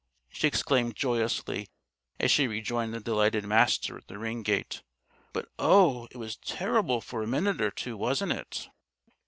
[0.31, 1.69] she exclaimed joyously
[2.19, 4.81] as she rejoined the delighted Master at the ring gate.
[5.31, 8.67] "But, oh, it was terrible for a minute or two, wasn't it?"